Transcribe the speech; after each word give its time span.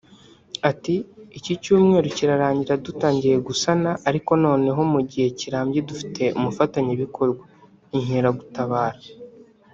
Ati 0.71 0.95
“Iki 1.37 1.53
cyumweru 1.63 2.07
kirarangira 2.17 2.81
dutangiye 2.85 3.35
gusana 3.47 3.89
ariko 4.09 4.31
noneho 4.43 4.79
mu 4.93 4.99
gihe 5.09 5.27
kirambye 5.39 5.79
dufite 5.89 6.23
umufatanyabikorwa 6.37 7.43
(Inkeragutabara) 7.95 8.99